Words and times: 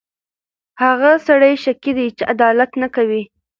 هغه 0.83 1.11
سړی 1.27 1.53
شقیه 1.63 1.93
دی 1.97 2.07
چې 2.17 2.23
عدالت 2.33 2.71
نه 2.81 2.87
کوي. 2.95 3.23